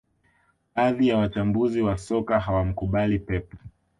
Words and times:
Baadhi 0.75 1.07
ya 1.07 1.17
wachambuzi 1.17 1.81
wa 1.81 1.97
soka 1.97 2.39
hawamkubali 2.39 3.19
Pep 3.19 3.53